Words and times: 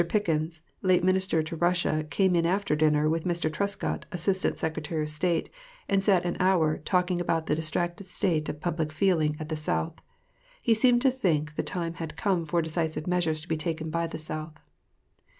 Pickens, 0.09 0.63
late 0.81 1.03
Minister 1.03 1.43
to 1.43 1.55
Russia, 1.55 2.03
came 2.09 2.35
in 2.35 2.43
after 2.43 2.75
dinner 2.75 3.07
with 3.07 3.23
Mr. 3.23 3.53
Trescott, 3.53 4.07
Assistant 4.11 4.57
Secretary 4.57 5.03
of 5.03 5.11
State, 5.11 5.47
and 5.87 6.03
sat 6.03 6.25
an 6.25 6.37
hour, 6.39 6.79
talking 6.79 7.21
about 7.21 7.45
the 7.45 7.53
distracted 7.53 8.05
state 8.07 8.49
of 8.49 8.59
public 8.59 8.91
feeling 8.91 9.37
at 9.39 9.49
the 9.49 9.55
South. 9.55 10.01
He 10.59 10.73
seemed 10.73 11.03
to 11.03 11.11
think 11.11 11.55
the 11.55 11.61
time 11.61 11.93
had 12.01 12.17
come 12.17 12.47
for 12.47 12.63
decisive 12.63 13.05
measures 13.05 13.41
to 13.41 13.47
be 13.47 13.57
taken 13.57 13.91
by 13.91 14.07
the 14.07 14.17
South. 14.17 14.57